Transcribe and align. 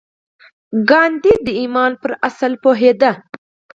ګاندي 0.89 1.33
د 1.45 1.47
ايمان 1.61 1.91
پر 2.01 2.11
اصل 2.27 2.51
پوهېده. 2.63 3.11